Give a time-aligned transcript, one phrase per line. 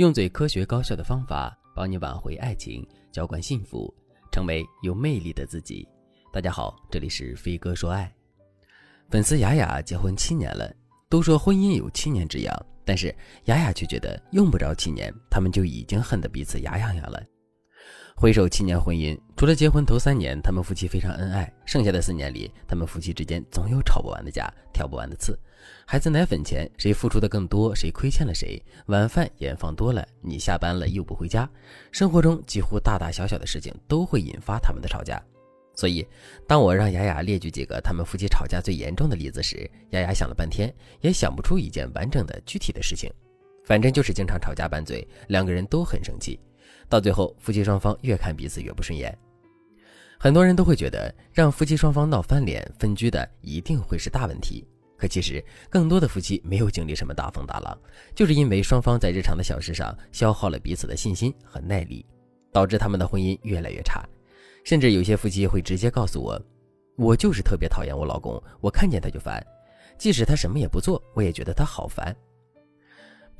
[0.00, 3.94] 用最科学高效的方法帮你挽回爱情，浇灌幸福，
[4.32, 5.86] 成为有魅力的自己。
[6.32, 8.10] 大家好，这里是飞哥说爱。
[9.10, 10.74] 粉丝雅雅结婚七年了，
[11.10, 17.22] 都说婚姻有七年之痒，但是雅雅却觉得用不着七年，他们就已经恨得彼此牙痒痒了。
[18.20, 25.38] 回首七年婚姻，除了结婚头三年，他们夫妻非常恩爱，剩下的四年里，他们夫妻之间总有吵不完的架，挑不完的刺。
[25.86, 28.62] 孩子奶粉钱，谁付出的更多，谁亏欠了谁？
[28.88, 31.48] 晚饭盐放多了，你下班了又不回家。
[31.92, 35.18] 生活中几乎大大小小的事情都会引发他们的吵架。
[35.74, 36.06] 所以，
[36.46, 39.58] 当我让雅雅列举几个他们夫妻吵架最严重的例子时，
[39.92, 43.10] 雅雅想了半天，也想不出一件完整的具体的事情。
[43.64, 46.38] 反正就是经常吵架拌嘴，两个人都很生气。
[46.90, 49.16] 到最后，夫妻双方越看彼此越不顺眼。
[50.18, 54.66] 很多人都会觉得，让夫妻双方闹翻脸、分居的一定会是大问题。
[54.98, 57.78] 可其实，更多的夫妻没有经历什么大风大浪，
[58.14, 62.04] 就是因为双方在日常的小事上消耗了彼此的信心和耐力，
[62.52, 64.04] 导致他们的婚姻越来越差。
[64.64, 66.38] 甚至有些夫妻会直接告诉我
[66.98, 69.42] ：“我就是特别讨厌我老公，我看见他就烦，
[69.96, 72.14] 即使他什么也不做，我也觉得他好烦。”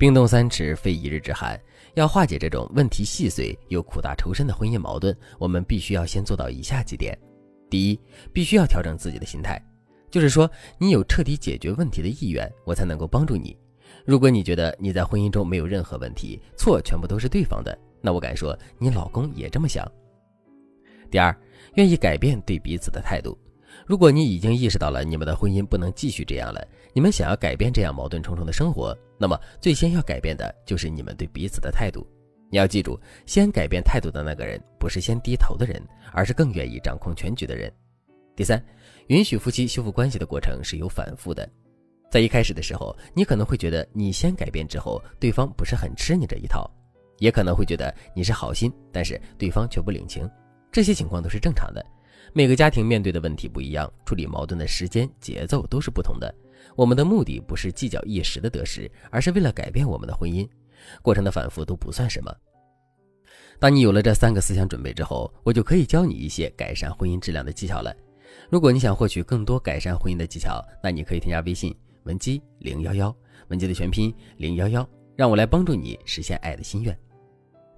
[0.01, 1.61] 冰冻三尺，非一日之寒。
[1.93, 7.15] 要化解这种问题细碎又苦大仇深的婚姻矛盾，我们必须要先做到以下几点：
[7.69, 7.99] 第一，
[8.33, 9.63] 必须要调整自己的心态，
[10.09, 10.49] 就是说，
[10.79, 13.55] 你有彻底解决问题的意愿，我才能够帮助你。
[14.03, 19.87] 如果你觉得你在婚姻中没有任何问题，错全部都是对方的，那我敢说，你老公也这么想。
[21.11, 21.31] 第二，
[21.75, 23.37] 愿意改变对彼此的态度。
[23.85, 32.05] 如果你已经意识到了你们的婚姻不能继续这样了，你们想要改变这样矛盾重重的生活，那么最先要改变的就是你们对彼此的态度。
[32.49, 37.71] 你要记住，先改变态度的那个人不是先低头的人，而是更愿意掌控全局的人。
[38.35, 38.63] 第三，
[39.07, 41.49] 允许夫妻修复关系的过程是有反复的。
[42.09, 46.69] 在一开始的时候，你可能会觉得你先改变之后，对方不是很吃你这一套，
[47.19, 50.29] 也可能会觉得你是好心，但是对方却不领情。
[50.73, 51.85] 这些情况都是正常的。
[52.33, 56.33] 每个家庭面对的问题不一样，处理矛盾的时间节奏都是不同的。
[56.75, 60.47] 我们的目的不是计较一时的得失，而是为了改变我们的婚姻。
[61.01, 62.33] 过程的反复都不算什么。
[63.59, 67.93] 当你有了这三个思想准备之后，我就可以教你一些改善婚姻质量的技巧了。
[68.49, 73.15] 如果你想获取更多改善婚姻的技巧，那你可以添加微信文姬零幺幺，
[73.49, 76.97] 文姬的全拼零幺幺，让我来帮助你实现爱的心愿。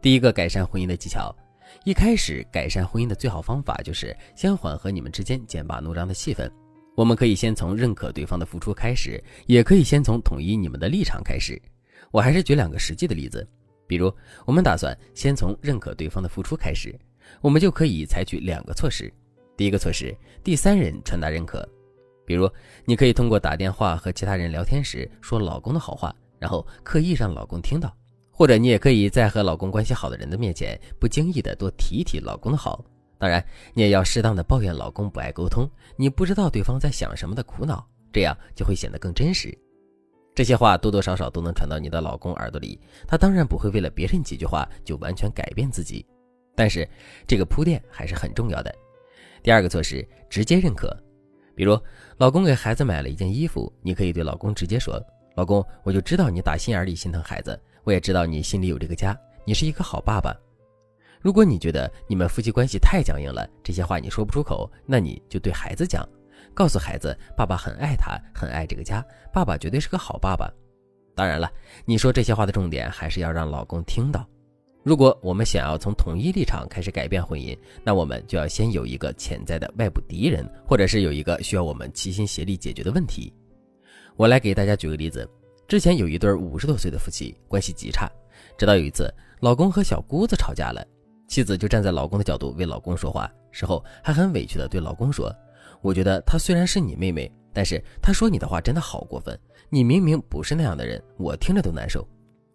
[0.02, 1.36] 第一个改善婚姻的技巧。
[1.84, 6.50] 一开始改善婚姻的最好方法就是先缓和你们之间剑拔弩张的气氛。
[6.96, 11.60] 我们可以先从认可对方的付出开始，也可以先从统一你们的立场开始。
[12.12, 13.48] 我还是举两个实际的例子，
[13.88, 14.14] 比如
[14.46, 16.96] 我们打算先从认可对方的付出开始，
[17.42, 19.12] 我们就可以采取两个措施。
[19.58, 21.68] 第一个措施，第三人传达认可，
[22.26, 22.50] 比如
[22.86, 27.92] 你可以通过打电话和其他人聊天时说老公的好话，然后刻意让老公听到。
[28.34, 32.84] 或者你也可以在和老公关系好的人的面前，不经意的多提提老公的好。
[33.20, 33.42] 当然，
[33.74, 39.58] 你也要适当的抱怨老公不爱沟通，你不知道对方在想什么的苦恼，这样就会显得更真实。
[40.36, 42.78] 这些话多多少少都能传到你的老公耳朵里，
[43.08, 46.06] 他当然不会为了别人几句话就完全改变自己，
[46.56, 46.86] 但是
[47.28, 48.74] 这个铺垫还是很重要的。
[49.42, 50.92] 第二个措施，直接认可。
[51.56, 51.80] 比如，
[52.18, 55.00] 老公给孩子买了一件衣服，你可以对老公直接说
[55.38, 60.34] ：“老公，我就知道你打心眼里心疼孩子。”我也知道你心里有这个家，你是一个好爸爸。
[61.22, 66.08] 如果你觉得你们夫妻关系太僵硬了，这些话你说不出口，那你就对孩子讲，
[66.54, 70.52] 告诉孩子，爸爸很爱他，很爱这个家，爸爸绝对是个好爸爸。
[71.16, 71.52] 当然了，
[71.86, 74.28] 你说这些话的重点还是要让老公听到。
[74.84, 83.34] 如果我们想要从统一立场开始改变婚姻，那我们就要先有一个潜在的外部敌人，或者是有一个需要我们齐心协力解决的问题。
[84.18, 85.30] 我来给大家举个例子。
[85.74, 88.08] 之前有一对五十多岁的夫妻，关系极差。
[88.60, 90.86] 直到有一次，老公和小姑子吵架了，
[91.28, 95.36] 妻子就站在老公的角度为老公说话，事后还很委屈的对老公说
[95.82, 99.36] ：“我觉得她虽然是你妹妹，但是她说你的话真的好过分。
[99.68, 102.08] 你明明不是那样的人，我听着都难受。”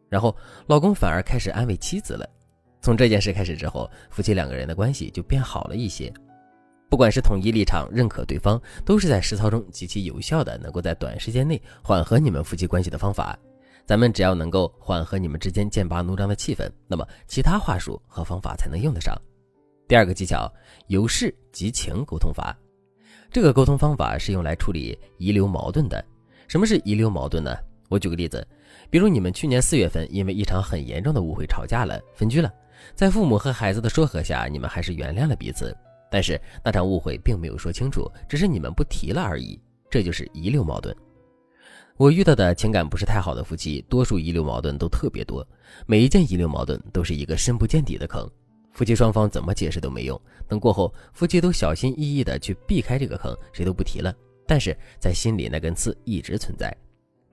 [0.09, 0.33] 然后
[0.69, 2.25] 老公反而开始安慰妻子了。
[2.81, 6.15] 从这件事开始之后，夫妻两个人的关系就变好了一些。
[6.89, 13.39] 不管是统一立场、认可对方，都是在实操中极其有效的，能够在短时间内缓和你们夫妻关系的方法。
[13.85, 19.15] 咱们只要能够缓和你们之间剑拔弩张的气氛，那么其他话术和方法才能用得上。
[19.87, 20.53] 第二个技巧，
[20.89, 22.57] 由事及情沟通法。
[23.31, 26.05] 这个沟通方法是用来处理遗留矛盾的。
[26.47, 27.55] 什么是遗留矛盾呢？
[27.89, 28.47] 我举个例子，
[28.91, 32.53] 比如你们去年四月份因为一场很严重的误会吵架了，分居了，
[32.95, 35.75] 在父母和孩子的说和下，你们还是原谅了彼此。
[36.11, 39.61] 但是那场误会并没有说清楚，只是你们不提了而已，
[39.91, 40.95] 这就是遗留矛盾。
[41.97, 45.47] 我遇到的情感不是太好的夫妻，多数遗留矛盾都特别多，
[45.85, 48.25] 每一件遗留矛盾都是一个深不见底的坑，
[48.71, 50.21] 夫妻双方怎么解释都没用。
[50.47, 54.15] 等过后，夫妻都小心翼翼的去避开这个坑，谁都不提了，
[54.47, 56.73] 但是在心里那根刺一直存在。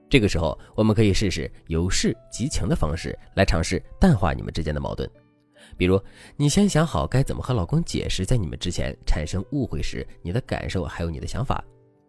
[0.10, 5.10] 这个时候，我们可以试试由事及情的方式来尝试淡化你们之间的矛盾。
[5.78, 6.02] 比如，
[6.36, 11.64] 你先想好该怎么和老公解释，在你们之前产生误会时你的感受还有你的想法。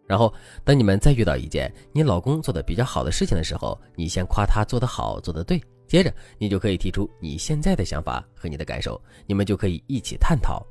[0.05, 0.33] 然后，
[0.63, 5.61] 等你们再遇到一件你老公做的比较好的事情的时候，你先夸他做得好，做得对。
[5.85, 10.65] 接着，你就可以提出你现在的想法和你的感受，你们就可以一起探讨。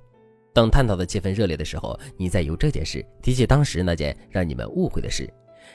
[0.55, 5.31] 等探讨的气氛热烈的时候，你再由这件事提起当时那件让你们误会的事。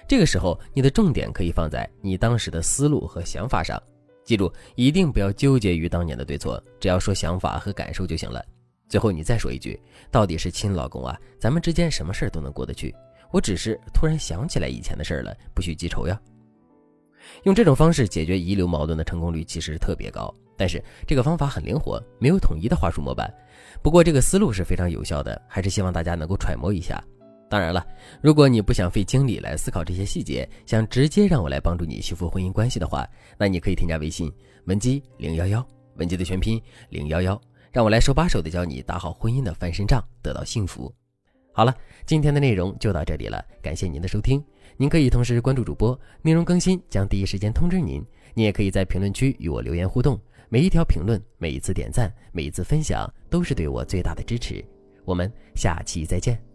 [0.07, 3.79] 这个时候，你的重点可以放在你当时的思路和想法上。
[4.23, 8.43] 记住，一定不要纠结于当年的对错，只要说想法和感受就行了。
[8.87, 9.79] 最后，你再说一句
[10.11, 12.93] ：“到底是亲老公啊，咱们之间什么事儿都能过得去。
[13.31, 16.19] 我只是突然想起来以前的事儿了，不许记仇呀。”
[17.43, 23.31] 用这种方式解决遗留矛盾的成功率其实特别高，但是这个方法很灵活，没有统一的话术模板。
[23.81, 27.01] 不过这个思路是非常有效的，还是希望大家能够揣摩一下。
[27.51, 27.85] 当然了，
[28.21, 33.05] 如果你不想费精力来思考这些细节，想直接让我来帮助你修复婚姻关系的话，
[33.37, 34.31] 那你可以添加微信
[34.67, 35.67] 文姬零幺幺，
[35.97, 37.39] 文姬的全拼零幺幺，
[37.69, 40.89] 让我来手把手的教你打好婚姻的翻身仗，得到幸福。
[41.51, 41.75] 好了，
[42.05, 44.41] 今天的内容就到这里了，感谢您的收听。
[44.77, 48.01] 您可以同时关注主播，内容更新将第一时间通知您。
[48.33, 50.17] 您也可以在评论区与我留言互动，
[50.47, 54.63] 每一条评论、每一次点赞、每一次分享，都是对我最大的支持。
[55.03, 56.50] 我们下期再见。